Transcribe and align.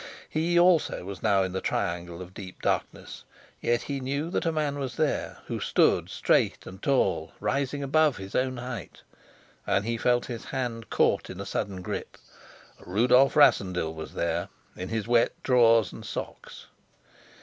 He 0.27 0.57
also 0.57 1.05
was 1.05 1.21
now 1.21 1.43
in 1.43 1.51
the 1.51 1.61
triangle 1.61 2.23
of 2.23 2.33
deep 2.33 2.63
darkness, 2.63 3.23
yet 3.61 3.83
he 3.83 3.99
knew 3.99 4.31
that 4.31 4.47
a 4.47 4.51
man 4.51 4.79
was 4.79 4.95
there, 4.95 5.37
who 5.45 5.59
stood 5.59 6.09
straight 6.09 6.65
and 6.65 6.81
tall, 6.81 7.33
rising 7.39 7.83
above 7.83 8.17
his 8.17 8.33
own 8.33 8.57
height. 8.57 9.03
And 9.67 9.85
he 9.85 9.97
felt 9.97 10.25
his 10.25 10.45
hand 10.45 10.89
caught 10.89 11.29
in 11.29 11.39
a 11.39 11.45
sudden 11.45 11.83
grip. 11.83 12.17
Rudolf 12.83 13.35
Rassendyll 13.35 13.93
was 13.93 14.15
there, 14.15 14.49
in 14.75 14.89
his 14.89 15.07
wet 15.07 15.33
drawers 15.43 15.93
and 15.93 16.03
socks. 16.03 16.65